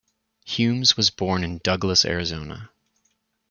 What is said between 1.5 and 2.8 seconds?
Douglas, Arizona.